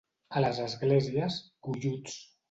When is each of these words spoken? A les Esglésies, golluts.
A 0.39 0.41
les 0.43 0.61
Esglésies, 0.63 1.37
golluts. 1.69 2.17